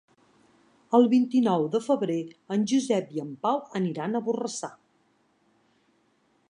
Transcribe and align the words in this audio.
El 0.99 1.03
vint-i-nou 1.11 1.65
de 1.75 1.81
febrer 1.87 2.17
en 2.57 2.65
Josep 2.73 3.13
i 3.17 3.23
en 3.25 3.31
Pau 3.47 3.61
aniran 3.81 4.15
a 4.21 4.25
Borrassà. 4.31 4.73